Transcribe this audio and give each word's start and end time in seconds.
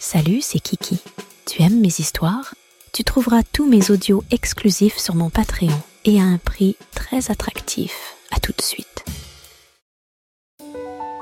Salut, 0.00 0.40
c'est 0.42 0.60
Kiki. 0.60 1.00
Tu 1.44 1.60
aimes 1.60 1.80
mes 1.80 1.88
histoires? 1.88 2.54
Tu 2.92 3.02
trouveras 3.02 3.42
tous 3.42 3.68
mes 3.68 3.90
audios 3.90 4.22
exclusifs 4.30 4.96
sur 4.96 5.16
mon 5.16 5.28
Patreon 5.28 5.76
et 6.04 6.20
à 6.20 6.22
un 6.22 6.38
prix 6.38 6.76
très 6.94 7.32
attractif. 7.32 8.14
À 8.30 8.38
tout 8.38 8.52
de 8.56 8.62
suite. 8.62 9.04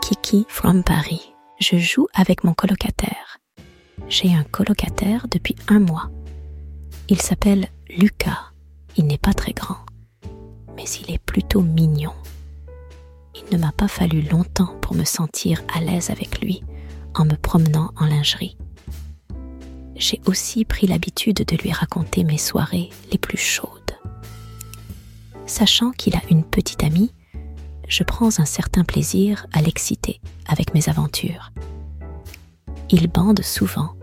Kiki 0.02 0.44
from 0.48 0.84
Paris. 0.84 1.32
Je 1.58 1.78
joue 1.78 2.06
avec 2.12 2.44
mon 2.44 2.52
colocataire. 2.52 3.38
J'ai 4.08 4.34
un 4.34 4.44
colocataire 4.44 5.26
depuis 5.30 5.56
un 5.68 5.80
mois. 5.80 6.10
Il 7.08 7.22
s'appelle 7.22 7.68
Lucas. 7.88 8.52
Il 8.98 9.06
n'est 9.06 9.16
pas 9.16 9.32
très 9.32 9.52
grand, 9.52 9.86
mais 10.76 10.84
il 10.84 11.14
est 11.14 11.18
plutôt 11.18 11.62
mignon. 11.62 12.12
Il 13.34 13.56
ne 13.56 13.62
m'a 13.62 13.72
pas 13.72 13.88
fallu 13.88 14.20
longtemps 14.20 14.74
pour 14.82 14.94
me 14.94 15.04
sentir 15.04 15.62
à 15.74 15.80
l'aise 15.80 16.10
avec 16.10 16.40
lui 16.42 16.62
en 17.14 17.24
me 17.24 17.36
promenant 17.36 17.92
en 17.96 18.06
lingerie 18.06 18.56
j'ai 19.96 20.20
aussi 20.26 20.64
pris 20.64 20.86
l'habitude 20.86 21.44
de 21.46 21.56
lui 21.56 21.72
raconter 21.72 22.22
mes 22.22 22.38
soirées 22.38 22.90
les 23.10 23.18
plus 23.18 23.38
chaudes. 23.38 23.70
Sachant 25.46 25.90
qu'il 25.92 26.16
a 26.16 26.22
une 26.30 26.44
petite 26.44 26.82
amie, 26.82 27.12
je 27.88 28.02
prends 28.02 28.38
un 28.40 28.44
certain 28.44 28.84
plaisir 28.84 29.46
à 29.52 29.62
l'exciter 29.62 30.20
avec 30.46 30.74
mes 30.74 30.88
aventures. 30.88 31.52
Il 32.90 33.08
bande 33.08 33.42
souvent 33.42 33.94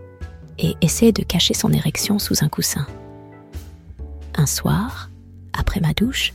et 0.58 0.74
essaie 0.80 1.12
de 1.12 1.22
cacher 1.22 1.54
son 1.54 1.72
érection 1.72 2.18
sous 2.18 2.42
un 2.42 2.48
coussin. 2.48 2.86
Un 4.34 4.46
soir, 4.46 5.10
après 5.52 5.80
ma 5.80 5.92
douche, 5.92 6.32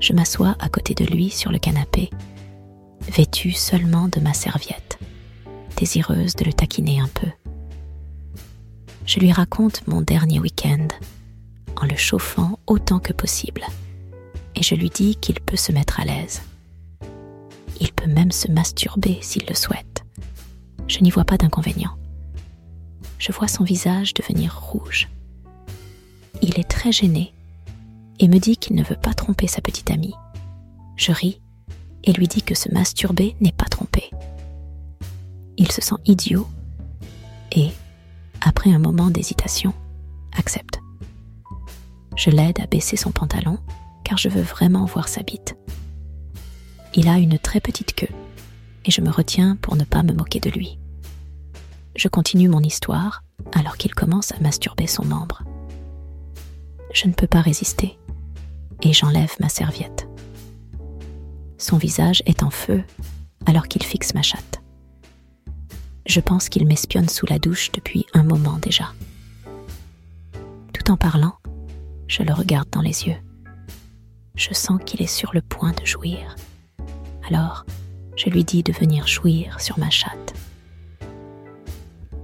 je 0.00 0.12
m'assois 0.12 0.56
à 0.58 0.68
côté 0.68 0.94
de 0.94 1.04
lui 1.04 1.30
sur 1.30 1.52
le 1.52 1.58
canapé, 1.58 2.10
vêtue 3.08 3.52
seulement 3.52 4.08
de 4.08 4.20
ma 4.20 4.34
serviette, 4.34 4.98
désireuse 5.76 6.34
de 6.34 6.44
le 6.44 6.52
taquiner 6.52 7.00
un 7.00 7.08
peu 7.08 7.28
je 9.06 9.20
lui 9.20 9.32
raconte 9.32 9.86
mon 9.86 10.00
dernier 10.00 10.40
week-end 10.40 10.88
en 11.76 11.86
le 11.86 11.96
chauffant 11.96 12.58
autant 12.66 12.98
que 12.98 13.12
possible 13.12 13.64
et 14.54 14.62
je 14.62 14.74
lui 14.74 14.90
dis 14.90 15.16
qu'il 15.16 15.40
peut 15.40 15.56
se 15.56 15.72
mettre 15.72 16.00
à 16.00 16.04
l'aise. 16.04 16.42
Il 17.80 17.92
peut 17.92 18.10
même 18.10 18.32
se 18.32 18.50
masturber 18.50 19.18
s'il 19.20 19.44
le 19.46 19.54
souhaite. 19.54 20.04
Je 20.86 21.00
n'y 21.00 21.10
vois 21.10 21.24
pas 21.24 21.36
d'inconvénient. 21.36 21.96
Je 23.18 23.32
vois 23.32 23.48
son 23.48 23.64
visage 23.64 24.14
devenir 24.14 24.58
rouge. 24.60 25.08
Il 26.42 26.58
est 26.58 26.68
très 26.68 26.92
gêné 26.92 27.32
et 28.20 28.28
me 28.28 28.38
dit 28.38 28.56
qu'il 28.56 28.76
ne 28.76 28.84
veut 28.84 28.96
pas 28.96 29.14
tromper 29.14 29.46
sa 29.46 29.60
petite 29.60 29.90
amie. 29.90 30.14
Je 30.96 31.12
ris 31.12 31.40
et 32.04 32.12
lui 32.12 32.28
dis 32.28 32.42
que 32.42 32.54
se 32.54 32.70
masturber 32.70 33.34
n'est 33.40 33.52
pas 33.52 33.64
tromper. 33.64 34.10
Il 35.56 35.72
se 35.72 35.80
sent 35.80 35.96
idiot 36.04 36.46
et, 37.52 37.70
après 38.44 38.70
un 38.70 38.78
moment 38.78 39.10
d'hésitation, 39.10 39.72
accepte. 40.36 40.80
Je 42.16 42.30
l'aide 42.30 42.60
à 42.60 42.66
baisser 42.66 42.96
son 42.96 43.10
pantalon 43.10 43.58
car 44.04 44.18
je 44.18 44.28
veux 44.28 44.42
vraiment 44.42 44.84
voir 44.84 45.08
sa 45.08 45.22
bite. 45.22 45.56
Il 46.94 47.08
a 47.08 47.18
une 47.18 47.38
très 47.38 47.60
petite 47.60 47.94
queue 47.94 48.14
et 48.84 48.90
je 48.90 49.00
me 49.00 49.10
retiens 49.10 49.56
pour 49.56 49.76
ne 49.76 49.84
pas 49.84 50.02
me 50.02 50.12
moquer 50.12 50.40
de 50.40 50.50
lui. 50.50 50.78
Je 51.96 52.08
continue 52.08 52.48
mon 52.48 52.60
histoire 52.60 53.24
alors 53.52 53.76
qu'il 53.76 53.94
commence 53.94 54.32
à 54.32 54.40
masturber 54.40 54.86
son 54.86 55.04
membre. 55.04 55.42
Je 56.92 57.08
ne 57.08 57.12
peux 57.12 57.26
pas 57.26 57.40
résister 57.40 57.98
et 58.82 58.92
j'enlève 58.92 59.34
ma 59.40 59.48
serviette. 59.48 60.06
Son 61.56 61.78
visage 61.78 62.22
est 62.26 62.42
en 62.42 62.50
feu 62.50 62.84
alors 63.46 63.68
qu'il 63.68 63.82
fixe 63.82 64.14
ma 64.14 64.22
chatte. 64.22 64.63
Je 66.06 66.20
pense 66.20 66.48
qu'il 66.48 66.66
m'espionne 66.66 67.08
sous 67.08 67.26
la 67.26 67.38
douche 67.38 67.72
depuis 67.72 68.06
un 68.12 68.22
moment 68.22 68.58
déjà. 68.58 68.92
Tout 70.72 70.90
en 70.90 70.96
parlant, 70.96 71.36
je 72.08 72.22
le 72.22 72.32
regarde 72.32 72.68
dans 72.70 72.82
les 72.82 73.06
yeux. 73.06 73.16
Je 74.34 74.52
sens 74.52 74.80
qu'il 74.84 75.00
est 75.00 75.06
sur 75.06 75.32
le 75.32 75.40
point 75.40 75.72
de 75.72 75.86
jouir. 75.86 76.36
Alors, 77.28 77.64
je 78.16 78.28
lui 78.28 78.44
dis 78.44 78.62
de 78.62 78.72
venir 78.72 79.06
jouir 79.06 79.60
sur 79.60 79.78
ma 79.78 79.90
chatte. 79.90 80.34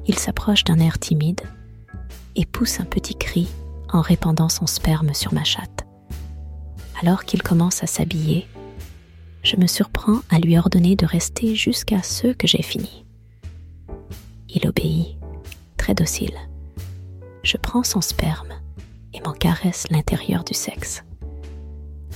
Il 0.06 0.18
s'approche 0.18 0.64
d'un 0.64 0.78
air 0.78 0.98
timide 0.98 1.42
et 2.36 2.44
pousse 2.44 2.80
un 2.80 2.84
petit 2.84 3.16
cri 3.16 3.48
en 3.92 4.00
répandant 4.00 4.48
son 4.48 4.66
sperme 4.66 5.14
sur 5.14 5.32
ma 5.32 5.44
chatte. 5.44 5.86
Alors 7.02 7.24
qu'il 7.24 7.42
commence 7.42 7.82
à 7.82 7.86
s'habiller, 7.86 8.46
je 9.42 9.56
me 9.56 9.66
surprends 9.66 10.20
à 10.28 10.38
lui 10.38 10.58
ordonner 10.58 10.96
de 10.96 11.06
rester 11.06 11.54
jusqu'à 11.54 12.02
ce 12.02 12.28
que 12.28 12.46
j'ai 12.46 12.62
fini. 12.62 13.04
Il 14.52 14.66
obéit, 14.66 15.16
très 15.76 15.94
docile. 15.94 16.36
Je 17.42 17.56
prends 17.56 17.84
son 17.84 18.00
sperme 18.00 18.52
et 19.14 19.20
m'en 19.20 19.32
caresse 19.32 19.86
l'intérieur 19.90 20.44
du 20.44 20.54
sexe. 20.54 21.04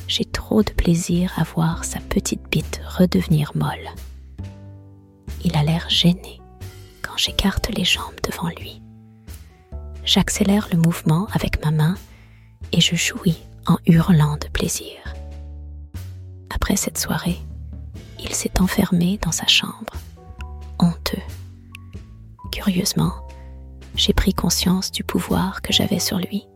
J'ai 0.09 0.25
trop 0.25 0.62
de 0.62 0.71
plaisir 0.71 1.33
à 1.37 1.44
voir 1.44 1.84
sa 1.84 2.00
petite 2.00 2.43
bite 2.50 2.81
redevenir 2.87 3.53
molle. 3.55 3.89
Il 5.44 5.56
a 5.56 5.62
l'air 5.62 5.89
gêné 5.89 6.41
quand 7.03 7.17
j'écarte 7.17 7.71
les 7.77 7.84
jambes 7.84 8.21
devant 8.28 8.49
lui. 8.49 8.83
J'accélère 10.05 10.69
le 10.73 10.78
mouvement 10.78 11.28
avec 11.33 11.65
ma 11.65 11.71
main 11.71 11.94
et 12.73 12.81
je 12.81 12.97
jouis 12.97 13.39
en 13.67 13.78
hurlant 13.87 14.37
de 14.37 14.49
plaisir. 14.49 14.99
Après 16.50 16.77
cette 16.77 16.99
soirée, 16.99 17.39
il 18.19 18.34
s'est 18.34 18.61
enfermé 18.61 19.19
dans 19.23 19.33
sa 19.33 19.47
chambre, 19.47 19.94
honteux 20.78 21.23
curieusement, 22.64 23.12
j'ai 23.94 24.14
pris 24.14 24.32
conscience 24.32 24.91
du 24.91 25.04
pouvoir 25.04 25.60
que 25.60 25.70
j'avais 25.70 25.98
sur 25.98 26.16
lui. 26.16 26.47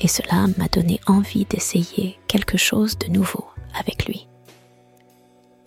Et 0.00 0.08
cela 0.08 0.48
m'a 0.58 0.66
donné 0.66 1.00
envie 1.06 1.44
d'essayer 1.44 2.18
quelque 2.26 2.58
chose 2.58 2.98
de 2.98 3.06
nouveau 3.06 3.46
avec 3.78 4.06
lui. 4.06 4.26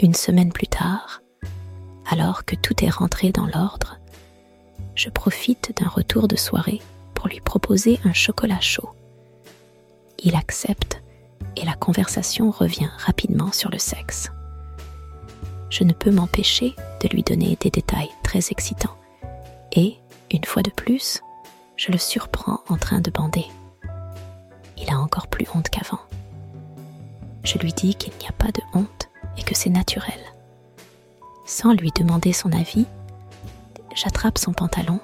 Une 0.01 0.13
semaine 0.13 0.51
plus 0.51 0.67
tard, 0.67 1.21
alors 2.11 2.43
que 2.43 2.57
tout 2.57 2.83
est 2.83 2.89
rentré 2.89 3.31
dans 3.31 3.47
l'ordre, 3.47 3.97
je 4.95 5.09
profite 5.09 5.73
d'un 5.79 5.87
retour 5.87 6.27
de 6.27 6.35
soirée 6.35 6.81
pour 7.13 7.29
lui 7.29 7.39
proposer 7.39 8.01
un 8.03 8.13
chocolat 8.13 8.59
chaud. 8.59 8.89
Il 10.19 10.35
accepte 10.35 11.01
et 11.55 11.63
la 11.63 11.73
conversation 11.73 12.51
revient 12.51 12.89
rapidement 12.97 13.53
sur 13.53 13.69
le 13.69 13.79
sexe. 13.79 14.29
Je 15.69 15.85
ne 15.85 15.93
peux 15.93 16.11
m'empêcher 16.11 16.75
de 17.01 17.07
lui 17.07 17.23
donner 17.23 17.57
des 17.61 17.69
détails 17.69 18.11
très 18.23 18.39
excitants 18.51 18.97
et, 19.77 19.99
une 20.31 20.43
fois 20.43 20.63
de 20.63 20.71
plus, 20.71 21.21
je 21.77 21.91
le 21.91 21.99
surprends 21.99 22.61
en 22.67 22.77
train 22.77 22.99
de 22.99 23.11
bander. 23.11 23.45
Il 24.77 24.89
a 24.89 24.99
encore 24.99 25.27
plus 25.27 25.45
honte 25.53 25.69
qu'avant. 25.69 26.01
Je 27.43 27.57
lui 27.59 27.71
dis 27.71 27.95
qu'il 27.95 28.13
n'y 28.19 28.27
a 28.27 28.33
pas 28.33 28.51
de 28.51 28.61
honte 28.73 29.09
et 29.37 29.43
que 29.43 29.55
c'est 29.55 29.69
naturel. 29.69 30.19
Sans 31.45 31.73
lui 31.73 31.91
demander 31.91 32.33
son 32.33 32.51
avis, 32.51 32.87
j'attrape 33.95 34.37
son 34.39 34.51
pantalon 34.51 34.99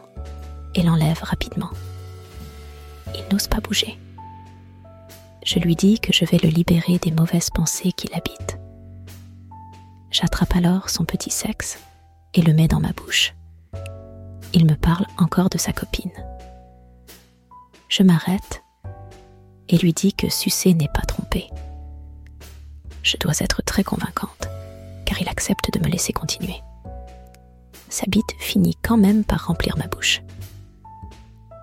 et 0.75 0.81
l'enlève 0.81 1.21
rapidement. 1.21 1.69
Il 3.15 3.23
n'ose 3.31 3.47
pas 3.47 3.61
bouger. 3.61 3.97
Je 5.45 5.59
lui 5.59 5.75
dis 5.75 5.99
que 5.99 6.11
je 6.11 6.25
vais 6.25 6.39
le 6.39 6.49
libérer 6.49 6.97
des 6.97 7.11
mauvaises 7.11 7.51
pensées 7.51 7.91
qui 7.91 8.07
l'habitent. 8.07 8.57
J'attrape 10.09 10.55
alors 10.55 10.89
son 10.89 11.05
petit 11.05 11.31
sexe 11.31 11.79
et 12.33 12.41
le 12.41 12.53
mets 12.53 12.67
dans 12.67 12.79
ma 12.79 12.91
bouche 12.91 13.35
il 14.53 14.65
me 14.65 14.75
parle 14.75 15.05
encore 15.17 15.49
de 15.49 15.57
sa 15.57 15.73
copine. 15.73 16.11
Je 17.89 18.03
m'arrête 18.03 18.63
et 19.69 19.77
lui 19.77 19.93
dis 19.93 20.13
que 20.13 20.29
sucer 20.29 20.73
n'est 20.73 20.89
pas 20.93 21.01
tromper. 21.01 21.49
Je 23.01 23.17
dois 23.17 23.39
être 23.39 23.61
très 23.63 23.83
convaincante, 23.83 24.47
car 25.05 25.19
il 25.21 25.27
accepte 25.27 25.73
de 25.73 25.79
me 25.79 25.91
laisser 25.91 26.13
continuer. 26.13 26.61
Sa 27.89 28.05
bite 28.07 28.33
finit 28.39 28.77
quand 28.81 28.97
même 28.97 29.23
par 29.23 29.47
remplir 29.47 29.77
ma 29.77 29.87
bouche. 29.87 30.21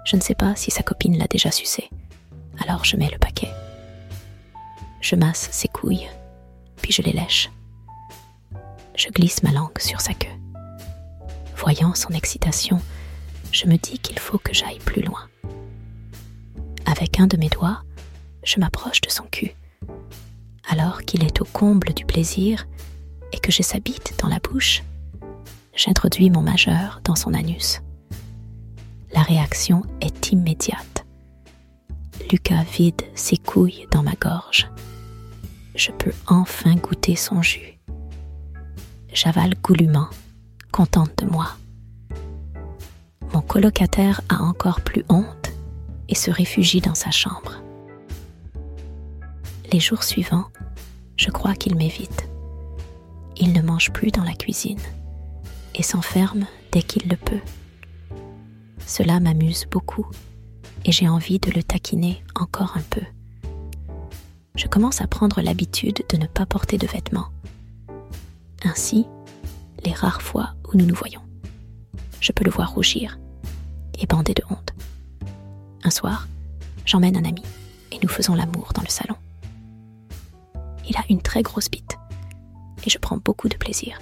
Je 0.05 0.17
ne 0.17 0.21
sais 0.21 0.35
pas 0.35 0.57
si 0.57 0.71
sa 0.71 0.83
copine 0.83 1.17
l'a 1.17 1.27
déjà 1.27 1.51
sucé, 1.51 1.89
alors 2.59 2.85
je 2.85 2.97
mets 2.97 3.11
le 3.11 3.19
paquet. 3.19 3.51
Je 5.01 5.17
masse 5.17 5.49
ses 5.53 5.69
couilles, 5.69 6.09
puis 6.77 6.93
je 6.93 7.03
les 7.03 7.13
lèche. 7.13 7.51
Je 8.97 9.09
glisse 9.09 9.43
ma 9.43 9.53
langue 9.53 9.79
sur 9.79 10.01
sa 10.01 10.13
queue. 10.15 10.40
Voyant 11.61 11.95
son 11.95 12.09
excitation, 12.15 12.81
je 13.53 13.67
me 13.67 13.77
dis 13.77 13.99
qu'il 13.99 14.19
faut 14.19 14.39
que 14.39 14.55
j'aille 14.55 14.79
plus 14.79 15.03
loin. 15.03 15.29
Avec 16.87 17.21
un 17.21 17.27
de 17.27 17.37
mes 17.37 17.51
doigts, 17.51 17.83
je 18.43 18.59
m'approche 18.59 19.03
de 19.03 19.11
son 19.11 19.25
cul. 19.25 19.55
Alors 20.71 21.03
qu'il 21.03 21.23
est 21.23 21.43
au 21.43 21.45
comble 21.45 21.93
du 21.93 22.07
plaisir 22.07 22.67
et 23.33 23.39
que 23.39 23.53
j'ai 23.53 23.63
sa 23.63 23.79
bite 23.79 24.15
dans 24.23 24.29
la 24.29 24.39
bouche, 24.39 24.83
j'introduis 25.77 26.31
mon 26.31 26.41
majeur 26.41 27.03
dans 27.05 27.15
son 27.15 27.35
anus. 27.35 27.83
La 29.13 29.21
réaction 29.21 29.83
est 30.01 30.33
immédiate. 30.33 31.05
Lucas 32.33 32.65
vide 32.73 33.03
ses 33.15 33.37
couilles 33.37 33.87
dans 33.91 34.03
ma 34.03 34.15
gorge. 34.15 34.71
Je 35.75 35.93
peux 35.93 36.13
enfin 36.27 36.75
goûter 36.77 37.17
son 37.17 37.43
jus. 37.43 37.79
J'avale 39.13 39.57
goulûment 39.63 40.09
contente 40.71 41.19
de 41.19 41.27
moi. 41.27 41.57
colocataire 43.49 44.21
a 44.29 44.43
encore 44.43 44.81
plus 44.81 45.05
honte 45.09 45.53
et 46.09 46.15
se 46.15 46.31
réfugie 46.31 46.81
dans 46.81 46.95
sa 46.95 47.11
chambre. 47.11 47.61
Les 49.73 49.81
jours 49.81 50.05
suivants, 50.05 50.47
je 51.17 51.31
crois 51.31 51.55
qu'il 51.55 51.77
m'évite. 51.77 52.29
Il 53.37 53.53
ne 53.53 53.63
mange 53.63 53.91
plus 53.93 54.11
dans 54.13 54.23
la 54.23 54.35
cuisine 54.35 54.79
et 55.75 55.83
s'enferme 55.83 56.47
dès 56.73 56.83
qu'il 56.83 57.09
le 57.09 57.17
peut. 57.17 57.41
Cela 58.87 59.19
m'amuse 59.19 59.67
beaucoup 59.71 60.07
et 60.85 60.93
j'ai 60.93 61.09
envie 61.09 61.39
de 61.39 61.51
le 61.51 61.63
taquiner 61.63 62.23
encore 62.37 62.77
un 62.77 62.83
peu. 62.83 63.03
Je 64.55 64.67
commence 64.67 65.01
à 65.01 65.07
prendre 65.07 65.41
l'habitude 65.41 66.05
de 66.09 66.17
ne 66.17 66.27
pas 66.27 66.47
porter 66.47 66.79
de 66.79 66.87
vêtements. 66.87 67.29
Ainsi, 68.65 69.07
les 69.85 69.93
rares 69.93 70.23
fois 70.23 70.55
où 70.73 70.77
nous 70.77 70.87
nous 70.87 70.95
voyons, 70.95 71.23
je 72.21 72.33
peux 72.33 72.45
le 72.45 72.51
voir 72.51 72.73
rougir 72.73 73.19
et 73.99 74.07
bander 74.07 74.35
de 74.35 74.43
honte. 74.51 74.73
Un 75.83 75.91
soir, 75.91 76.29
j'emmène 76.85 77.17
un 77.17 77.25
ami 77.25 77.43
et 77.93 77.99
nous 78.03 78.09
faisons 78.09 78.35
l'amour 78.35 78.73
dans 78.75 78.83
le 78.83 78.89
salon. 78.89 79.17
Il 80.89 80.97
a 80.97 81.05
une 81.09 81.23
très 81.23 81.43
grosse 81.43 81.71
bite 81.71 81.99
et 82.85 82.91
je 82.91 82.99
prends 82.99 83.17
beaucoup 83.17 83.49
de 83.49 83.57
plaisir. 83.57 83.99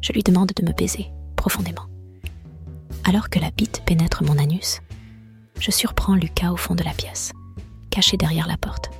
Je 0.00 0.12
lui 0.12 0.22
demande 0.22 0.52
de 0.54 0.64
me 0.64 0.72
baiser 0.72 1.06
profondément. 1.36 1.86
Alors 3.04 3.28
que 3.28 3.38
la 3.38 3.50
bite 3.50 3.82
pénètre 3.84 4.22
mon 4.24 4.38
anus, 4.38 4.80
je 5.58 5.70
surprends 5.70 6.14
Lucas 6.14 6.52
au 6.52 6.56
fond 6.56 6.74
de 6.74 6.84
la 6.84 6.92
pièce, 6.92 7.32
caché 7.90 8.16
derrière 8.16 8.46
la 8.46 8.56
porte. 8.56 8.90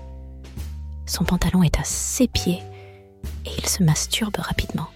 Son 1.07 1.25
pantalon 1.25 1.63
est 1.63 1.79
à 1.79 1.85
ses 1.85 2.29
pieds 2.29 2.63
et 3.45 3.51
il 3.59 3.67
se 3.67 3.83
masturbe 3.83 4.37
rapidement. 4.37 4.89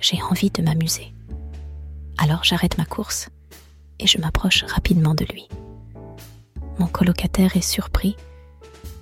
J'ai 0.00 0.20
envie 0.22 0.50
de 0.50 0.62
m'amuser. 0.62 1.12
Alors 2.18 2.44
j'arrête 2.44 2.78
ma 2.78 2.84
course 2.84 3.28
et 3.98 4.06
je 4.06 4.18
m'approche 4.18 4.64
rapidement 4.64 5.14
de 5.14 5.24
lui. 5.26 5.48
Mon 6.78 6.86
colocataire 6.86 7.56
est 7.56 7.60
surpris 7.60 8.16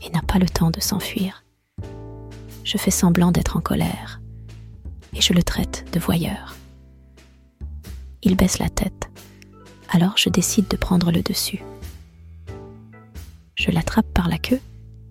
et 0.03 0.11
n'a 0.11 0.23
pas 0.23 0.39
le 0.39 0.49
temps 0.49 0.71
de 0.71 0.81
s'enfuir. 0.81 1.45
Je 2.65 2.79
fais 2.79 2.91
semblant 2.91 3.31
d'être 3.31 3.57
en 3.57 3.61
colère 3.61 4.21
et 5.15 5.21
je 5.21 5.33
le 5.33 5.43
traite 5.43 5.87
de 5.93 6.01
voyeur. 6.01 6.57
Il 8.23 8.37
baisse 8.37 8.59
la 8.59 8.69
tête, 8.69 9.09
alors 9.89 10.17
je 10.17 10.29
décide 10.29 10.69
de 10.69 10.77
prendre 10.77 11.13
le 11.13 11.23
dessus. 11.23 11.63
Je 13.55 13.71
l'attrape 13.71 14.13
par 14.13 14.29
la 14.29 14.39
queue 14.39 14.61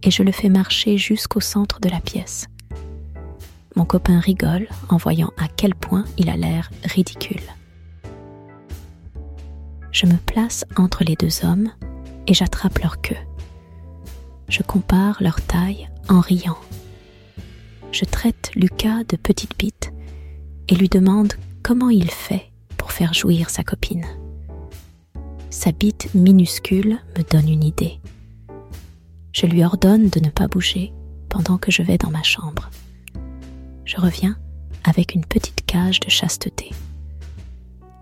et 0.04 0.12
je 0.12 0.24
le 0.24 0.32
fais 0.32 0.50
marcher 0.50 0.98
jusqu'au 0.98 1.40
centre 1.42 1.80
de 1.80 1.90
la 1.90 2.00
pièce. 2.00 2.48
Mon 3.78 3.86
copain 3.86 4.20
rigole 4.20 4.68
en 4.90 4.98
voyant 4.98 5.32
à 5.38 5.48
quel 5.48 5.76
point 5.76 6.04
il 6.18 6.32
a 6.32 6.36
l'air 6.36 6.72
ridicule. 6.84 7.44
Je 9.92 10.08
me 10.08 10.18
place 10.18 10.66
entre 10.78 11.04
les 11.04 11.16
deux 11.16 11.46
hommes 11.46 11.70
et 12.26 12.34
j'attrape 12.34 12.80
leur 12.80 13.02
queue. 13.02 13.24
Je 14.50 14.64
compare 14.64 15.22
leur 15.22 15.42
taille 15.42 15.90
en 16.10 16.22
riant. 16.22 16.58
Je 17.92 18.04
traite 18.04 18.50
Lucas 18.56 19.04
de 19.08 19.16
petite 19.16 19.56
bite 19.60 19.94
et 20.70 20.74
lui 20.74 20.90
demande 20.90 21.34
comment 21.62 21.92
il 21.92 22.10
fait 22.10 22.52
pour 22.78 22.92
faire 22.92 23.14
jouir 23.14 23.52
sa 23.52 23.64
copine. 23.64 24.08
Sa 25.52 25.72
bite 25.72 26.12
minuscule 26.16 26.98
me 27.16 27.22
donne 27.22 27.48
une 27.48 27.64
idée. 27.64 28.00
Je 29.34 29.46
lui 29.46 29.64
ordonne 29.64 30.10
de 30.10 30.20
ne 30.20 30.32
pas 30.32 30.48
bouger 30.48 30.94
pendant 31.30 31.60
que 31.60 31.72
je 31.72 31.84
vais 31.84 32.00
dans 32.00 32.10
ma 32.10 32.24
chambre. 32.24 32.72
Je 33.88 33.96
reviens 33.96 34.38
avec 34.84 35.16
une 35.16 35.24
petite 35.24 35.66
cage 35.66 36.02
de 36.02 36.10
chasteté. 36.10 36.72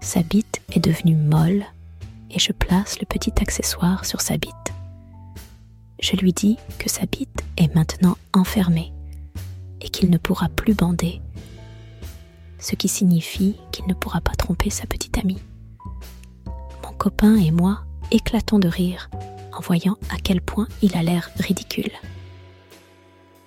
Sa 0.01 0.23
bite 0.23 0.59
est 0.73 0.79
devenue 0.79 1.15
molle 1.15 1.63
et 2.31 2.39
je 2.39 2.51
place 2.53 2.99
le 2.99 3.05
petit 3.05 3.31
accessoire 3.39 4.03
sur 4.03 4.19
sa 4.19 4.35
bite. 4.37 4.73
Je 6.01 6.15
lui 6.15 6.33
dis 6.33 6.57
que 6.79 6.89
sa 6.89 7.05
bite 7.05 7.43
est 7.57 7.73
maintenant 7.75 8.17
enfermée 8.33 8.91
et 9.79 9.89
qu'il 9.89 10.09
ne 10.09 10.17
pourra 10.17 10.49
plus 10.49 10.73
bander, 10.73 11.21
ce 12.57 12.73
qui 12.73 12.87
signifie 12.87 13.55
qu'il 13.71 13.85
ne 13.85 13.93
pourra 13.93 14.21
pas 14.21 14.33
tromper 14.33 14.71
sa 14.71 14.87
petite 14.87 15.19
amie. 15.19 15.41
Mon 16.83 16.93
copain 16.97 17.35
et 17.35 17.51
moi 17.51 17.81
éclatons 18.09 18.57
de 18.57 18.67
rire 18.67 19.11
en 19.53 19.61
voyant 19.61 19.97
à 20.09 20.17
quel 20.17 20.41
point 20.41 20.67
il 20.81 20.97
a 20.97 21.03
l'air 21.03 21.29
ridicule. 21.37 21.91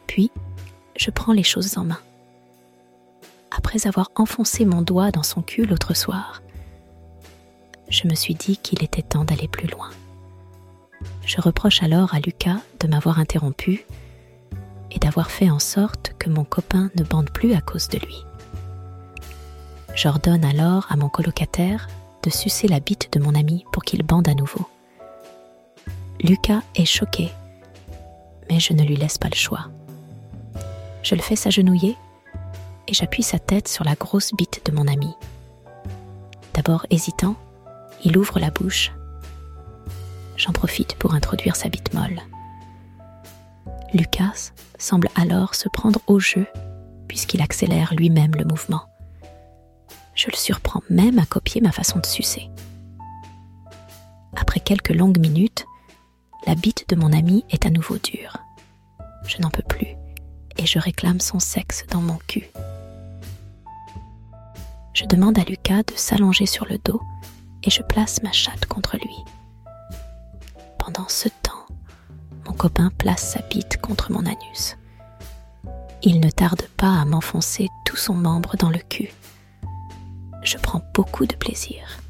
Puis, 0.07 0.31
je 0.97 1.11
prends 1.11 1.33
les 1.33 1.43
choses 1.43 1.77
en 1.77 1.85
main. 1.85 1.99
Après 3.69 3.87
avoir 3.87 4.11
enfoncé 4.17 4.65
mon 4.65 4.81
doigt 4.81 5.11
dans 5.11 5.23
son 5.23 5.43
cul 5.43 5.67
l'autre 5.67 5.93
soir, 5.93 6.41
je 7.91 8.09
me 8.09 8.15
suis 8.15 8.35
dit 8.35 8.57
qu'il 8.57 8.83
était 8.83 9.03
temps 9.03 9.27
d'aller 9.27 9.47
plus 9.47 9.69
loin. 9.69 9.91
Je 11.27 11.39
reproche 11.39 11.83
alors 11.83 12.15
à 12.15 12.19
Lucas 12.19 12.63
de 12.81 12.89
m'avoir 12.89 13.19
interrompu 13.19 13.85
et 14.91 14.99
d'avoir 14.99 15.31
fait 15.31 15.51
en 15.51 15.59
sorte 15.59 16.15
que 16.19 16.31
mon 16.31 16.45
copain 16.45 16.89
ne 16.97 17.05
bande 17.05 17.29
plus 17.29 17.53
à 17.53 17.61
cause 17.61 17.89
de 17.89 17.99
lui. 17.99 18.25
J'ordonne 19.95 20.47
alors 20.47 20.87
à 20.89 20.97
mon 20.97 21.11
colocataire 21.11 21.89
de 22.23 22.31
sucer 22.31 22.69
la 22.69 22.81
bite 22.81 23.13
de 23.13 23.21
mon 23.21 23.35
ami 23.35 23.67
pour 23.71 23.85
qu'il 23.85 24.03
bande 24.03 24.29
à 24.29 24.35
nouveau. 24.35 24.67
Lucas 26.23 26.63
est 26.75 26.87
choqué, 26.87 27.29
mais 28.49 28.61
je 28.61 28.73
ne 28.73 28.83
lui 28.83 28.97
laisse 28.97 29.19
pas 29.19 29.29
le 29.29 29.37
choix. 29.37 29.67
Je 31.03 31.15
le 31.15 31.21
fais 31.21 31.37
s'agenouiller 31.37 31.99
et 32.89 32.95
j'appuie 32.95 33.23
sa 33.23 33.39
tête 33.39 33.69
sur 33.69 33.85
la 33.85 33.95
grosse 33.95 34.33
bite 34.33 34.63
de 34.65 34.73
mon 34.73 34.89
ami. 34.89 35.15
D'abord 36.55 36.87
hésitant, 36.91 37.37
il 38.05 38.17
ouvre 38.17 38.41
la 38.41 38.51
bouche. 38.51 38.93
J'en 40.37 40.53
profite 40.53 40.95
pour 40.95 41.15
introduire 41.15 41.55
sa 41.55 41.69
bite 41.69 41.93
molle. 41.93 42.21
Lucas 43.93 44.53
semble 44.79 45.09
alors 45.15 45.55
se 45.55 45.69
prendre 45.69 46.01
au 46.07 46.19
jeu 46.19 46.47
puisqu'il 47.07 47.43
accélère 47.43 47.95
lui-même 47.95 48.35
le 48.35 48.45
mouvement. 48.45 48.83
Je 50.15 50.27
le 50.31 50.37
surprends 50.37 50.83
même 50.91 51.19
à 51.19 51.27
copier 51.27 51.61
ma 51.61 51.73
façon 51.73 51.99
de 51.99 52.07
sucer. 52.07 52.51
Après 54.37 54.61
quelques 54.61 54.95
longues 54.95 55.21
minutes, 55.21 55.67
la 56.47 56.55
bite 56.55 56.89
de 56.89 56.97
mon 56.97 57.13
ami 57.13 57.45
est 57.51 57.67
à 57.67 57.71
nouveau 57.71 57.99
dure. 57.99 58.37
Je 59.27 59.39
n'en 59.41 59.51
peux 59.51 59.63
plus 59.63 59.97
et 60.57 60.67
je 60.67 60.79
réclame 60.79 61.21
son 61.21 61.39
sexe 61.39 61.85
dans 61.91 62.01
mon 62.01 62.19
cul. 62.27 62.49
Je 64.99 65.05
demande 65.05 65.39
à 65.39 65.45
Lucas 65.45 65.85
de 65.85 65.95
s'allonger 65.95 66.45
sur 66.45 66.67
le 66.67 66.77
dos 66.77 67.01
et 67.63 67.71
je 67.71 67.83
place 67.83 68.21
ma 68.25 68.33
chatte 68.33 68.67
contre 68.67 68.97
lui. 68.97 69.15
Pendant 70.77 71.07
ce 71.09 71.29
temps, 71.29 71.67
mon 72.45 72.53
copain 72.53 72.91
place 72.99 73.35
sa 73.35 73.43
bite 73.43 73.81
contre 73.81 74.11
mon 74.11 74.27
anus. 74.27 74.77
Il 76.03 76.19
ne 76.19 76.31
tarde 76.31 76.63
pas 76.77 77.01
à 77.01 77.05
m'enfoncer 77.05 77.69
tout 77.87 77.95
son 77.95 78.15
membre 78.15 78.57
dans 78.57 78.71
le 78.71 78.81
cul. 78.81 79.13
Je 80.43 80.59
prends 80.59 80.83
beaucoup 80.95 81.27
de 81.27 81.37
plaisir. 81.37 82.01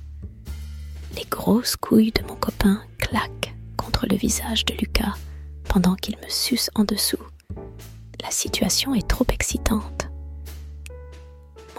Les 1.14 1.26
grosses 1.28 1.76
couilles 1.76 2.12
de 2.12 2.26
mon 2.26 2.36
copain 2.36 2.80
claquent 2.96 3.54
contre 3.76 4.06
le 4.08 4.16
visage 4.16 4.64
de 4.64 4.72
Lucas 4.72 5.14
pendant 5.64 5.94
qu'il 5.94 6.16
me 6.16 6.30
suce 6.30 6.70
en 6.74 6.84
dessous. 6.84 7.22
La 8.22 8.30
situation 8.30 8.94
est 8.94 9.06
trop 9.06 9.26
excitante. 9.30 9.97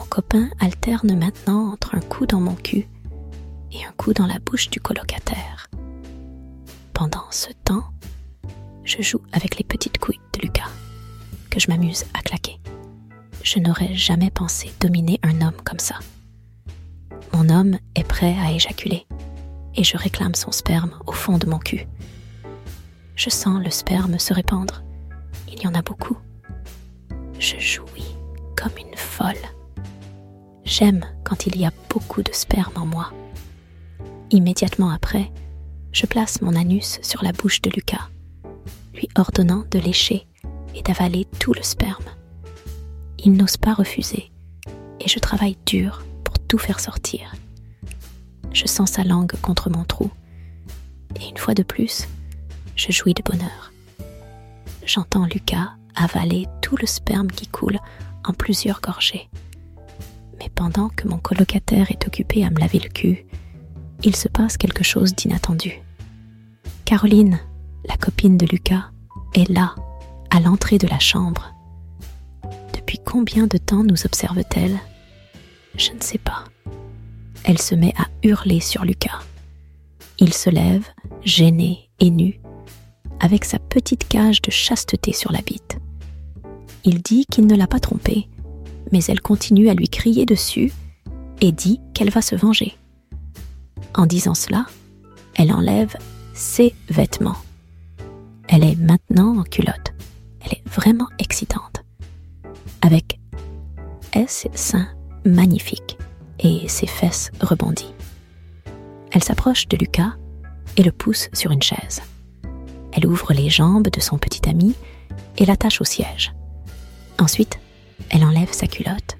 Copain 0.09 0.49
alterne 0.59 1.15
maintenant 1.15 1.71
entre 1.71 1.93
un 1.93 1.99
coup 1.99 2.25
dans 2.25 2.39
mon 2.39 2.55
cul 2.55 2.87
et 3.71 3.85
un 3.85 3.91
coup 3.91 4.11
dans 4.11 4.25
la 4.25 4.39
bouche 4.39 4.71
du 4.71 4.79
colocataire. 4.79 5.69
Pendant 6.93 7.25
ce 7.29 7.49
temps, 7.63 7.83
je 8.83 9.03
joue 9.03 9.21
avec 9.31 9.57
les 9.59 9.63
petites 9.63 9.99
couilles 9.99 10.19
de 10.33 10.41
Lucas, 10.41 10.69
que 11.51 11.59
je 11.59 11.69
m'amuse 11.69 12.05
à 12.15 12.21
claquer. 12.21 12.59
Je 13.43 13.59
n'aurais 13.59 13.93
jamais 13.93 14.31
pensé 14.31 14.71
dominer 14.79 15.19
un 15.21 15.41
homme 15.41 15.61
comme 15.63 15.79
ça. 15.79 15.99
Mon 17.33 17.47
homme 17.49 17.77
est 17.93 18.03
prêt 18.03 18.35
à 18.39 18.51
éjaculer, 18.51 19.05
et 19.75 19.83
je 19.83 19.95
réclame 19.95 20.33
son 20.33 20.51
sperme 20.51 20.99
au 21.05 21.11
fond 21.11 21.37
de 21.37 21.45
mon 21.45 21.59
cul. 21.59 21.87
Je 23.15 23.29
sens 23.29 23.63
le 23.63 23.69
sperme 23.69 24.17
se 24.17 24.33
répandre. 24.33 24.81
Il 25.47 25.61
y 25.61 25.67
en 25.67 25.75
a 25.75 25.83
beaucoup. 25.83 26.17
Je 27.37 27.59
jouis 27.59 28.15
comme 28.55 28.75
une 28.77 28.97
folle. 28.97 29.35
J'aime 30.69 31.03
quand 31.23 31.47
il 31.47 31.57
y 31.57 31.65
a 31.65 31.71
beaucoup 31.89 32.21
de 32.21 32.31
sperme 32.31 32.73
en 32.75 32.85
moi. 32.85 33.11
Immédiatement 34.29 34.91
après, 34.91 35.31
je 35.91 36.05
place 36.05 36.43
mon 36.43 36.55
anus 36.55 36.99
sur 37.01 37.23
la 37.23 37.31
bouche 37.31 37.59
de 37.61 37.71
Lucas, 37.71 38.07
lui 38.93 39.09
ordonnant 39.15 39.63
de 39.71 39.79
lécher 39.79 40.27
et 40.75 40.83
d'avaler 40.83 41.25
tout 41.39 41.53
le 41.53 41.63
sperme. 41.63 42.05
Il 43.17 43.33
n'ose 43.33 43.57
pas 43.57 43.73
refuser, 43.73 44.31
et 44.99 45.09
je 45.09 45.17
travaille 45.17 45.57
dur 45.65 46.05
pour 46.23 46.37
tout 46.37 46.59
faire 46.59 46.79
sortir. 46.79 47.33
Je 48.53 48.67
sens 48.67 48.91
sa 48.91 49.03
langue 49.03 49.33
contre 49.41 49.71
mon 49.71 49.85
trou, 49.85 50.11
et 51.19 51.29
une 51.29 51.37
fois 51.37 51.55
de 51.55 51.63
plus, 51.63 52.07
je 52.75 52.91
jouis 52.91 53.15
de 53.15 53.23
bonheur. 53.23 53.73
J'entends 54.85 55.25
Lucas 55.25 55.71
avaler 55.95 56.45
tout 56.61 56.77
le 56.77 56.85
sperme 56.85 57.31
qui 57.31 57.47
coule 57.47 57.79
en 58.23 58.33
plusieurs 58.33 58.81
gorgées. 58.81 59.29
Pendant 60.55 60.89
que 60.89 61.07
mon 61.07 61.17
colocataire 61.17 61.91
est 61.91 62.05
occupé 62.07 62.43
à 62.43 62.49
me 62.49 62.59
laver 62.59 62.79
le 62.79 62.89
cul, 62.89 63.25
il 64.03 64.15
se 64.15 64.27
passe 64.27 64.57
quelque 64.57 64.83
chose 64.83 65.15
d'inattendu. 65.15 65.81
Caroline, 66.85 67.39
la 67.85 67.97
copine 67.97 68.37
de 68.37 68.45
Lucas, 68.45 68.91
est 69.33 69.49
là, 69.49 69.75
à 70.29 70.39
l'entrée 70.39 70.77
de 70.77 70.87
la 70.87 70.99
chambre. 70.99 71.53
Depuis 72.73 72.99
combien 72.99 73.47
de 73.47 73.57
temps 73.57 73.83
nous 73.83 74.05
observe-t-elle? 74.05 74.79
Je 75.75 75.91
ne 75.91 76.01
sais 76.01 76.17
pas. 76.17 76.45
Elle 77.43 77.59
se 77.59 77.75
met 77.75 77.93
à 77.97 78.07
hurler 78.23 78.59
sur 78.59 78.83
Lucas. 78.83 79.19
Il 80.19 80.33
se 80.33 80.49
lève, 80.49 80.85
gêné 81.23 81.89
et 81.99 82.09
nu, 82.09 82.39
avec 83.19 83.45
sa 83.45 83.59
petite 83.59 84.07
cage 84.07 84.41
de 84.41 84.51
chasteté 84.51 85.13
sur 85.13 85.31
la 85.31 85.41
bite. 85.41 85.77
Il 86.83 87.01
dit 87.01 87.25
qu'il 87.25 87.47
ne 87.47 87.55
l'a 87.55 87.67
pas 87.67 87.79
trompée, 87.79 88.27
mais 88.91 89.03
elle 89.05 89.21
continue 89.21 89.69
à 89.69 89.73
lui 89.73 89.89
crier 89.89 90.25
dessus 90.25 90.71
et 91.41 91.51
dit 91.51 91.79
qu'elle 91.93 92.09
va 92.09 92.21
se 92.21 92.35
venger. 92.35 92.77
En 93.95 94.05
disant 94.05 94.33
cela, 94.33 94.65
elle 95.35 95.53
enlève 95.53 95.95
ses 96.33 96.75
vêtements. 96.89 97.37
Elle 98.47 98.63
est 98.63 98.75
maintenant 98.75 99.37
en 99.37 99.43
culotte. 99.43 99.93
Elle 100.41 100.53
est 100.53 100.69
vraiment 100.69 101.07
excitante. 101.19 101.83
Avec 102.81 103.19
ses 104.27 104.51
seins 104.53 104.87
magnifiques 105.25 105.97
et 106.39 106.67
ses 106.67 106.87
fesses 106.87 107.31
rebondies. 107.41 107.93
Elle 109.11 109.23
s'approche 109.23 109.67
de 109.67 109.77
Lucas 109.77 110.13
et 110.77 110.83
le 110.83 110.91
pousse 110.91 111.29
sur 111.33 111.51
une 111.51 111.61
chaise. 111.61 112.01
Elle 112.91 113.07
ouvre 113.07 113.33
les 113.33 113.49
jambes 113.49 113.87
de 113.89 113.99
son 113.99 114.17
petit 114.17 114.47
ami 114.49 114.75
et 115.37 115.45
l'attache 115.45 115.81
au 115.81 115.85
siège. 115.85 116.33
Ensuite, 117.19 117.59
elle 118.09 118.23
enlève 118.23 118.51
sa 118.51 118.67
culotte 118.67 119.17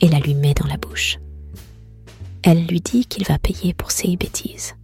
et 0.00 0.08
la 0.08 0.18
lui 0.18 0.34
met 0.34 0.54
dans 0.54 0.66
la 0.66 0.76
bouche. 0.76 1.18
Elle 2.42 2.66
lui 2.66 2.80
dit 2.80 3.04
qu'il 3.06 3.26
va 3.26 3.38
payer 3.38 3.74
pour 3.74 3.90
ses 3.90 4.16
bêtises. 4.16 4.74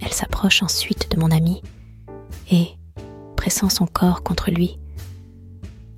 Elle 0.00 0.12
s'approche 0.12 0.62
ensuite 0.62 1.10
de 1.10 1.18
mon 1.18 1.30
ami 1.30 1.62
et, 2.50 2.68
pressant 3.36 3.68
son 3.68 3.86
corps 3.86 4.22
contre 4.22 4.50
lui, 4.50 4.78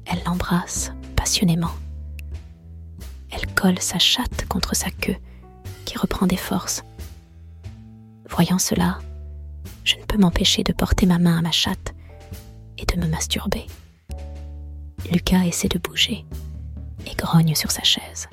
elle 0.07 0.23
l'embrasse 0.25 0.93
passionnément. 1.17 1.73
Elle 3.31 3.47
colle 3.55 3.81
sa 3.81 3.99
chatte 3.99 4.47
contre 4.49 4.75
sa 4.75 4.91
queue 4.91 5.17
qui 5.85 5.99
reprend 5.99 6.27
des 6.27 6.37
forces. 6.37 6.83
Voyant 8.31 8.59
cela, 8.59 8.99
je 9.85 9.97
ne 9.97 10.05
peux 10.05 10.19
m'empêcher 10.19 10.63
de 10.63 10.73
porter 10.73 11.07
ma 11.07 11.19
main 11.19 11.39
à 11.39 11.43
ma 11.43 11.51
chatte 11.51 11.95
et 12.79 12.87
de 12.87 13.01
me 13.01 13.09
masturber. 13.09 13.67
Lucas 15.11 15.45
essaie 15.45 15.69
de 15.69 15.79
bouger 15.79 16.25
et 17.07 17.15
grogne 17.15 17.55
sur 17.55 17.71
sa 17.71 17.83
chaise. 17.83 18.29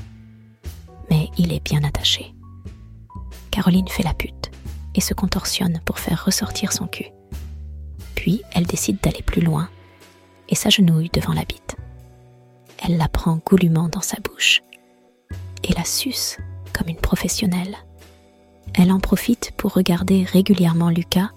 Mais 1.09 1.29
il 1.37 1.53
est 1.53 1.63
bien 1.63 1.83
attaché. 1.83 2.33
Caroline 3.51 3.87
fait 3.87 4.03
la 4.03 4.13
pute 4.13 4.51
et 4.95 5.01
se 5.01 5.13
contorsionne 5.13 5.79
pour 5.85 5.99
faire 5.99 6.25
ressortir 6.25 6.73
son 6.73 6.87
cul. 6.87 7.11
Puis 8.15 8.41
elle 8.53 8.65
décide 8.65 8.99
d'aller 9.01 9.21
plus 9.21 9.41
loin 9.41 9.69
et 10.49 10.55
s'agenouille 10.55 11.09
devant 11.13 11.33
la 11.33 11.45
bite. 11.45 11.77
Elle 12.83 12.97
la 12.97 13.07
prend 13.07 13.39
goulûment 13.45 13.89
dans 13.89 14.01
sa 14.01 14.17
bouche 14.19 14.61
et 15.63 15.73
la 15.73 15.85
suce 15.85 16.37
comme 16.73 16.89
une 16.89 16.97
professionnelle. 16.97 17.77
Elle 18.73 18.91
en 18.91 18.99
profite 18.99 19.51
pour 19.55 19.73
regarder 19.73 20.23
régulièrement 20.23 20.89
Lucas 20.89 21.29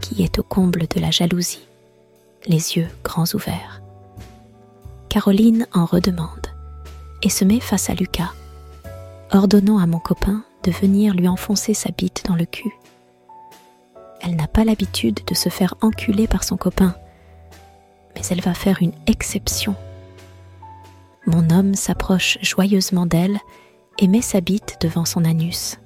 qui 0.00 0.22
est 0.22 0.38
au 0.38 0.42
comble 0.42 0.86
de 0.88 1.00
la 1.00 1.10
jalousie, 1.10 1.66
les 2.46 2.76
yeux 2.76 2.88
grands 3.02 3.32
ouverts. 3.34 3.83
Caroline 5.14 5.68
en 5.72 5.84
redemande 5.84 6.48
et 7.22 7.28
se 7.28 7.44
met 7.44 7.60
face 7.60 7.88
à 7.88 7.94
Lucas, 7.94 8.32
ordonnant 9.30 9.78
à 9.78 9.86
mon 9.86 10.00
copain 10.00 10.42
de 10.64 10.72
venir 10.72 11.14
lui 11.14 11.28
enfoncer 11.28 11.72
sa 11.72 11.92
bite 11.92 12.24
dans 12.26 12.34
le 12.34 12.46
cul. 12.46 12.72
Elle 14.20 14.34
n'a 14.34 14.48
pas 14.48 14.64
l'habitude 14.64 15.20
de 15.24 15.34
se 15.36 15.50
faire 15.50 15.76
enculer 15.82 16.26
par 16.26 16.42
son 16.42 16.56
copain, 16.56 16.96
mais 18.16 18.22
elle 18.28 18.40
va 18.40 18.54
faire 18.54 18.78
une 18.80 18.90
exception. 19.06 19.76
Mon 21.26 21.48
homme 21.50 21.76
s'approche 21.76 22.36
joyeusement 22.42 23.06
d'elle 23.06 23.38
et 24.00 24.08
met 24.08 24.20
sa 24.20 24.40
bite 24.40 24.78
devant 24.80 25.04
son 25.04 25.24
anus. 25.24 25.78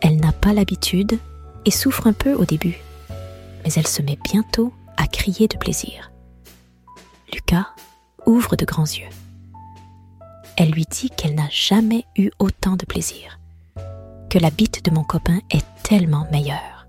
Elle 0.00 0.20
n'a 0.20 0.30
pas 0.30 0.52
l'habitude 0.52 1.18
et 1.64 1.72
souffre 1.72 2.06
un 2.06 2.12
peu 2.12 2.34
au 2.34 2.44
début, 2.44 2.78
mais 3.64 3.72
elle 3.72 3.88
se 3.88 4.02
met 4.02 4.18
bientôt 4.32 4.72
à 4.96 5.08
crier 5.08 5.48
de 5.48 5.56
plaisir. 5.56 6.12
Lucas 7.34 7.66
ouvre 8.26 8.56
de 8.56 8.64
grands 8.64 8.84
yeux. 8.84 9.08
Elle 10.56 10.70
lui 10.70 10.84
dit 10.90 11.10
qu'elle 11.10 11.34
n'a 11.34 11.48
jamais 11.50 12.04
eu 12.16 12.30
autant 12.38 12.76
de 12.76 12.84
plaisir, 12.86 13.38
que 14.28 14.38
la 14.38 14.50
bite 14.50 14.84
de 14.84 14.90
mon 14.90 15.04
copain 15.04 15.40
est 15.50 15.64
tellement 15.82 16.26
meilleure. 16.30 16.86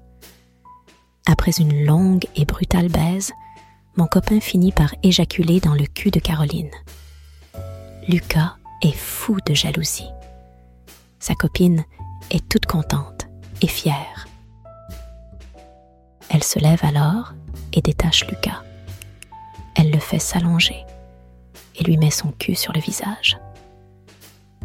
Après 1.25 1.51
une 1.59 1.85
longue 1.85 2.25
et 2.35 2.45
brutale 2.45 2.89
baise, 2.89 3.31
mon 3.97 4.07
copain 4.07 4.39
finit 4.39 4.71
par 4.71 4.93
éjaculer 5.03 5.59
dans 5.59 5.73
le 5.73 5.85
cul 5.85 6.11
de 6.11 6.19
Caroline. 6.19 6.71
Lucas 8.07 8.55
est 8.81 8.95
fou 8.95 9.37
de 9.45 9.53
jalousie. 9.53 10.09
Sa 11.19 11.35
copine 11.35 11.83
est 12.29 12.47
toute 12.47 12.67
contente 12.67 13.27
et 13.61 13.67
fière. 13.67 14.27
Elle 16.29 16.43
se 16.43 16.59
lève 16.59 16.83
alors 16.83 17.33
et 17.73 17.81
détache 17.81 18.27
Lucas. 18.27 18.63
Elle 19.75 19.91
le 19.91 19.99
fait 19.99 20.19
s'allonger 20.19 20.85
et 21.77 21.83
lui 21.83 21.97
met 21.97 22.11
son 22.11 22.31
cul 22.31 22.55
sur 22.55 22.73
le 22.73 22.81
visage. 22.81 23.37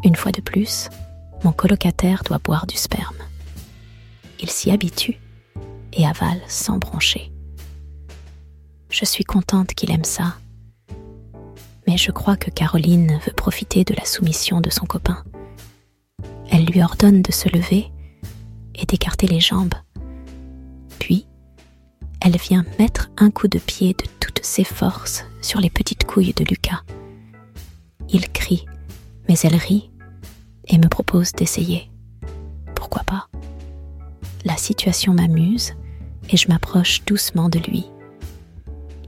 Une 0.04 0.16
fois 0.16 0.32
de 0.32 0.40
plus, 0.40 0.88
mon 1.44 1.52
colocataire 1.52 2.22
doit 2.24 2.38
boire 2.38 2.66
du 2.66 2.76
sperme. 2.76 3.16
Il 4.40 4.50
s'y 4.50 4.70
habitue 4.70 5.18
et 5.92 6.06
avale 6.06 6.40
sans 6.48 6.78
broncher. 6.78 7.32
Je 8.90 9.04
suis 9.04 9.24
contente 9.24 9.74
qu'il 9.74 9.90
aime 9.90 10.04
ça, 10.04 10.36
mais 11.86 11.96
je 11.96 12.10
crois 12.10 12.36
que 12.36 12.50
Caroline 12.50 13.18
veut 13.26 13.32
profiter 13.32 13.84
de 13.84 13.94
la 13.94 14.04
soumission 14.04 14.60
de 14.60 14.70
son 14.70 14.86
copain. 14.86 15.24
Elle 16.50 16.66
lui 16.66 16.82
ordonne 16.82 17.22
de 17.22 17.32
se 17.32 17.48
lever 17.48 17.90
et 18.74 18.86
d'écarter 18.86 19.26
les 19.26 19.40
jambes. 19.40 19.74
Puis, 20.98 21.26
elle 22.20 22.36
vient 22.36 22.64
mettre 22.78 23.10
un 23.18 23.30
coup 23.30 23.48
de 23.48 23.58
pied 23.58 23.94
de 23.94 24.04
toutes 24.20 24.44
ses 24.44 24.64
forces 24.64 25.24
sur 25.40 25.60
les 25.60 25.70
petites 25.70 26.04
couilles 26.04 26.34
de 26.34 26.44
Lucas. 26.44 26.82
Il 28.12 28.30
crie, 28.30 28.66
mais 29.28 29.38
elle 29.42 29.56
rit 29.56 29.90
et 30.68 30.76
me 30.76 30.88
propose 30.88 31.32
d'essayer. 31.32 31.90
Pourquoi 32.74 33.02
pas? 33.04 33.28
La 34.44 34.56
situation 34.56 35.14
m'amuse 35.14 35.72
et 36.28 36.36
je 36.36 36.48
m'approche 36.48 37.04
doucement 37.06 37.48
de 37.48 37.58
lui. 37.58 37.86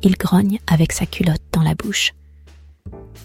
Il 0.02 0.16
grogne 0.16 0.58
avec 0.66 0.92
sa 0.92 1.06
culotte 1.06 1.42
dans 1.52 1.62
la 1.62 1.74
bouche. 1.74 2.14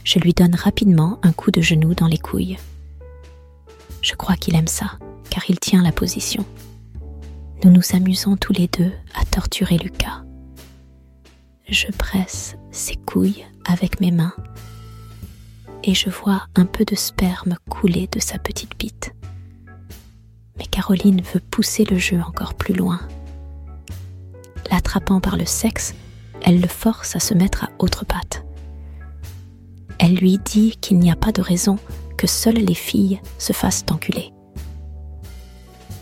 Je 0.04 0.20
lui 0.20 0.34
donne 0.34 0.56
rapidement 0.56 1.20
un 1.24 1.32
coup 1.32 1.52
de 1.52 1.62
genou 1.62 1.94
dans 1.94 2.08
les 2.08 2.18
couilles. 2.18 2.58
Je 4.02 4.16
crois 4.16 4.36
qu'il 4.36 4.56
aime 4.56 4.68
ça, 4.68 4.98
car 5.30 5.44
il 5.50 5.60
tient 5.60 5.84
la 5.84 5.92
position. 5.92 6.46
Nous 7.64 7.72
nous 7.72 7.96
amusons 7.96 8.38
tous 8.38 8.54
les 8.54 8.68
deux 8.68 8.92
à 9.14 9.26
torturer 9.26 9.78
Lucas. 9.78 10.24
Je 11.68 11.88
presse 11.92 12.56
ses 12.72 12.96
couilles 12.96 13.46
avec 13.66 14.00
mes 14.00 14.12
mains 14.12 14.34
et 15.84 15.94
je 15.94 16.10
vois 16.10 16.46
un 16.56 16.66
peu 16.66 16.86
de 16.86 16.96
sperme 16.96 17.58
couler 17.70 18.08
de 18.12 18.20
sa 18.20 18.38
petite 18.38 18.78
bite. 18.78 19.14
Mais 20.58 20.66
Caroline 20.66 21.22
veut 21.34 21.40
pousser 21.40 21.86
le 21.86 21.98
jeu 21.98 22.20
encore 22.22 22.54
plus 22.54 22.74
loin. 22.74 23.00
L'attrapant 24.72 25.20
par 25.20 25.38
le 25.38 25.46
sexe, 25.46 25.96
elle 26.42 26.62
le 26.62 26.68
force 26.68 27.16
à 27.16 27.20
se 27.20 27.34
mettre 27.34 27.64
à 27.64 27.70
autre 27.80 28.06
patte. 28.06 28.46
Elle 30.00 30.16
lui 30.16 30.38
dit 30.38 30.78
qu'il 30.80 31.00
n'y 31.00 31.12
a 31.12 31.16
pas 31.16 31.32
de 31.32 31.42
raison 31.42 31.78
que 32.18 32.28
seules 32.28 32.56
les 32.56 32.74
filles 32.74 33.22
se 33.38 33.54
fassent 33.54 33.86
enculer. 33.90 34.32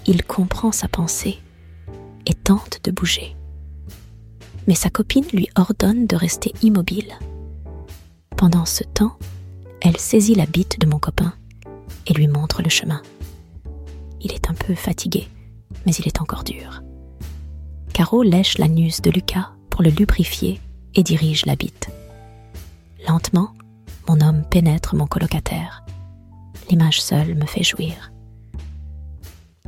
Il 0.06 0.24
comprend 0.24 0.72
sa 0.72 0.88
pensée 0.88 1.40
et 2.26 2.34
tente 2.34 2.80
de 2.84 2.92
bouger. 2.92 3.36
Mais 4.68 4.76
sa 4.76 4.90
copine 4.90 5.26
lui 5.34 5.50
ordonne 5.56 6.08
de 6.08 6.16
rester 6.16 6.54
immobile. 6.62 7.14
Pendant 8.36 8.66
ce 8.66 8.84
temps, 8.84 9.18
elle 9.82 9.98
saisit 9.98 10.36
la 10.36 10.46
bite 10.46 10.80
de 10.80 10.88
mon 10.88 11.00
copain 11.00 11.34
et 12.06 12.14
lui 12.14 12.28
montre 12.28 12.62
le 12.62 12.70
chemin. 12.70 13.02
Il 14.22 14.32
est 14.32 14.50
un 14.50 14.54
peu 14.54 14.76
fatigué, 14.76 15.28
mais 15.86 15.94
il 15.94 16.08
est 16.08 16.22
encore 16.22 16.44
dur. 16.44 16.82
Caro 17.94 18.24
lèche 18.24 18.58
l'anus 18.58 19.02
de 19.02 19.12
Lucas 19.12 19.52
pour 19.70 19.84
le 19.84 19.90
lubrifier 19.90 20.60
et 20.96 21.04
dirige 21.04 21.46
la 21.46 21.56
bite. 21.56 21.90
Lentement, 23.08 23.52
mon 24.08 24.20
homme 24.22 24.44
pénètre 24.50 24.96
mon 24.96 25.08
colocataire. 25.08 25.84
L'image 26.70 27.02
seule 27.02 27.36
me 27.36 27.46
fait 27.46 27.64
jouir. 27.64 28.12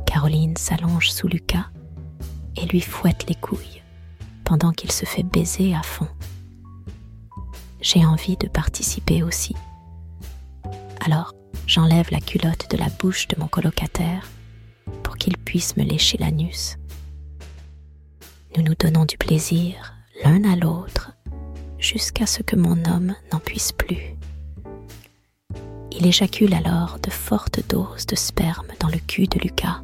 Caroline 0.06 0.56
s'allonge 0.56 1.10
sous 1.10 1.28
Lucas 1.28 1.66
et 2.56 2.66
lui 2.66 2.80
fouette 2.80 3.26
les 3.28 3.34
couilles 3.34 3.82
pendant 4.44 4.72
qu'il 4.72 4.90
se 4.90 5.04
fait 5.04 5.22
baiser 5.22 5.74
à 5.74 5.82
fond. 5.82 6.08
J'ai 7.80 8.04
envie 8.04 8.36
de 8.36 8.48
participer 8.48 9.22
aussi. 9.22 9.54
Alors, 11.00 11.34
j'enlève 11.66 12.08
la 12.10 12.20
culotte 12.20 12.70
de 12.70 12.76
la 12.76 12.88
bouche 12.88 13.26
de 13.28 13.36
mon 13.38 13.48
colocataire 13.48 14.28
pour 15.02 15.16
qu'il 15.16 15.36
puisse 15.38 15.76
me 15.76 15.82
lécher 15.82 16.18
l'anus. 16.18 16.76
Nous 18.56 18.62
nous 18.62 18.74
donnons 18.74 19.04
du 19.06 19.16
plaisir 19.16 19.94
l'un 20.24 20.44
à 20.44 20.56
l'autre 20.56 21.12
jusqu'à 21.78 22.26
ce 22.26 22.42
que 22.42 22.56
mon 22.56 22.84
homme 22.84 23.14
n'en 23.32 23.38
puisse 23.38 23.72
plus. 23.72 24.16
Il 25.92 26.06
éjacule 26.06 26.54
alors 26.54 26.98
de 27.02 27.10
fortes 27.10 27.66
doses 27.68 28.06
de 28.06 28.16
sperme 28.16 28.68
dans 28.78 28.88
le 28.88 28.98
cul 28.98 29.26
de 29.26 29.38
Lucas, 29.38 29.82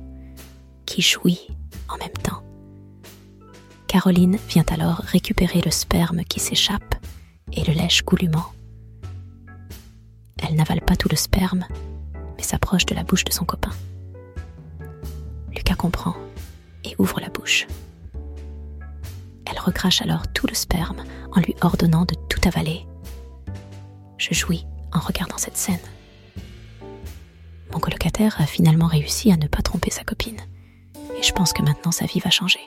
qui 0.85 1.03
jouit 1.03 1.49
en 1.89 1.97
même 1.99 2.09
temps. 2.23 2.43
Caroline 3.87 4.39
vient 4.49 4.65
alors 4.69 4.99
récupérer 4.99 5.61
le 5.65 5.71
sperme 5.71 6.25
qui 6.25 6.41
s'échappe 6.41 6.97
et 7.53 7.65
le 7.65 7.73
lèche 7.73 8.05
goulûment. 8.05 8.47
Elle 10.49 10.55
n'avale 10.57 10.81
pas 10.81 10.97
tout 10.97 11.09
le 11.09 11.17
sperme, 11.17 11.67
mais 12.37 12.43
s'approche 12.43 12.87
de 12.87 12.95
la 12.95 13.03
bouche 13.03 13.25
de 13.25 13.33
son 13.33 13.45
copain. 13.45 13.73
Lucas 15.53 15.75
comprend 15.75 16.15
et 16.85 16.95
ouvre 16.99 17.21
la 17.21 17.31
bouche. 17.31 17.67
Elle 19.45 19.59
recrache 19.59 20.03
alors 20.03 20.29
tout 20.33 20.47
le 20.47 20.55
sperme 20.55 21.03
en 21.33 21.41
lui 21.41 21.55
ordonnant 21.63 22.05
de 22.05 22.15
tout 22.29 22.41
avaler. 22.47 22.87
Je 24.19 24.35
jouis 24.35 24.67
en 24.93 25.01
regardant 25.01 25.39
cette 25.39 25.57
scène. 25.57 25.81
Mon 27.73 27.81
colocataire 27.81 28.41
a 28.41 28.47
finalement 28.47 28.87
réussi 28.87 29.33
à 29.33 29.37
ne 29.37 29.49
pas 29.49 29.63
tromper 29.63 29.91
sa 29.91 30.05
copine, 30.05 30.41
et 31.19 31.23
je 31.23 31.33
pense 31.33 31.53
que 31.53 31.63
maintenant 31.63 31.93
sa 31.93 32.07
vie 32.07 32.21
va 32.21 32.31
changer. 32.31 32.61